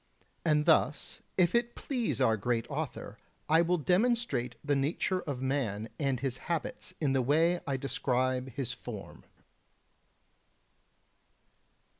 [0.43, 5.89] And thus if it please our great author I will demonstrate the nature of man
[5.99, 9.25] and his habits in the way I describe his form.